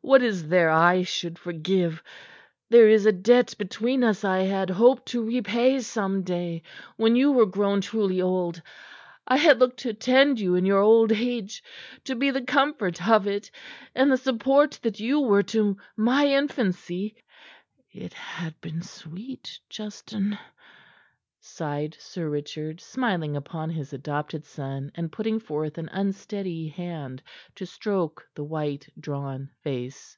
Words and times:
What 0.00 0.22
is 0.22 0.48
there 0.48 0.70
I 0.70 1.02
should 1.02 1.38
forgive? 1.38 2.02
There 2.70 2.88
is 2.88 3.04
a 3.04 3.12
debt 3.12 3.54
between 3.58 4.02
us 4.04 4.24
I 4.24 4.38
had 4.44 4.70
hoped 4.70 5.06
to 5.06 5.22
repay 5.26 5.80
some 5.80 6.22
day 6.22 6.62
when 6.96 7.14
you 7.14 7.32
were 7.32 7.44
grown 7.46 7.82
truly 7.82 8.22
old. 8.22 8.62
I 9.26 9.36
had 9.36 9.58
looked 9.58 9.80
to 9.80 9.92
tend 9.92 10.38
you 10.40 10.54
in 10.54 10.64
your 10.64 10.78
old 10.80 11.12
age, 11.12 11.62
to 12.04 12.14
be 12.14 12.30
the 12.30 12.40
comfort 12.42 13.06
of 13.06 13.26
it, 13.26 13.50
and 13.94 14.10
the 14.10 14.16
support 14.16 14.78
that 14.82 14.98
you 15.00 15.20
were 15.20 15.42
to 15.42 15.76
my 15.96 16.26
infancy." 16.28 17.16
"It 17.92 18.14
had 18.14 18.58
been 18.62 18.80
sweet, 18.82 19.58
Justin," 19.68 20.38
sighed 21.40 21.96
Sir 21.98 22.28
Richard, 22.28 22.80
smiling 22.80 23.34
upon 23.36 23.70
his 23.70 23.92
adopted 23.92 24.44
son, 24.44 24.90
and 24.96 25.10
putting 25.10 25.38
forth 25.40 25.78
an 25.78 25.88
unsteady 25.92 26.68
hand 26.68 27.22
to 27.54 27.64
stroke 27.64 28.26
the 28.34 28.44
white, 28.44 28.86
drawn 28.98 29.48
face. 29.62 30.16